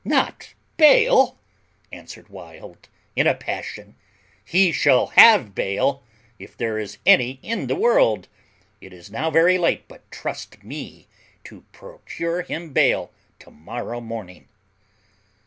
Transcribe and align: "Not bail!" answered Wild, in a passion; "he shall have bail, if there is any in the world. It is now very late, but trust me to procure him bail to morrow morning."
"Not 0.03 0.55
bail!" 0.77 1.37
answered 1.91 2.29
Wild, 2.29 2.89
in 3.15 3.27
a 3.27 3.35
passion; 3.35 3.93
"he 4.43 4.71
shall 4.71 5.05
have 5.15 5.53
bail, 5.53 6.01
if 6.39 6.57
there 6.57 6.79
is 6.79 6.97
any 7.05 7.39
in 7.43 7.67
the 7.67 7.75
world. 7.75 8.27
It 8.81 8.93
is 8.93 9.11
now 9.11 9.29
very 9.29 9.59
late, 9.59 9.87
but 9.87 10.09
trust 10.09 10.63
me 10.63 11.07
to 11.43 11.65
procure 11.71 12.41
him 12.41 12.73
bail 12.73 13.11
to 13.41 13.51
morrow 13.51 14.01
morning." 14.01 14.47